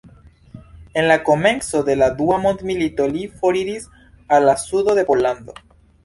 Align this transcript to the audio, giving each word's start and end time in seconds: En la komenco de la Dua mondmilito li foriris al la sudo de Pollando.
En 0.95 1.07
la 1.07 1.17
komenco 1.25 1.81
de 1.89 1.95
la 1.99 2.07
Dua 2.21 2.39
mondmilito 2.45 3.07
li 3.17 3.25
foriris 3.41 3.85
al 4.39 4.49
la 4.51 4.55
sudo 4.63 4.97
de 5.01 5.05
Pollando. 5.11 5.55